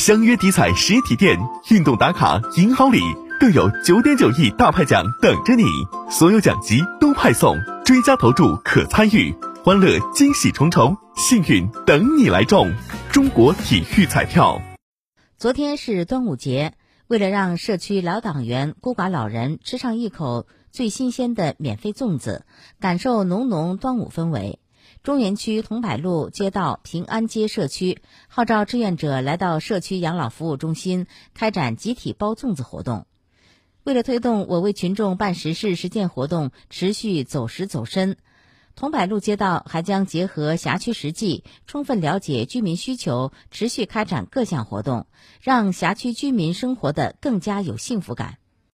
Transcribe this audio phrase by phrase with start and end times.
[0.00, 1.38] 相约体彩实体店，
[1.68, 3.00] 运动打卡赢好礼，
[3.38, 5.64] 更有九点九亿大派奖等着你，
[6.10, 12.72] 所有奖金都派送，追加投注可参与，欢乐惊喜重重，幸运等你来中！
[13.12, 14.62] 中国体育彩票。
[15.36, 16.72] 昨天是端午节，
[17.06, 22.46] 为了让社区老党员、孤寡老人吃上一口最新鲜的免费粽子，
[22.80, 24.59] 感受浓浓端午氛围。
[25.02, 33.06] 中原区桐柏路街道平安街社区号召志愿者来到社区养老服务中心开展集体包粽子活动。
[33.82, 38.18] 为了推动我为群众办实事实践活动持续走实走深，
[38.76, 45.06] 桐柏路街道还将结合辖区实际，充分了解居民需求，持续开展各项活动，
[45.40, 48.36] 让辖区居民生活的更加有幸福感。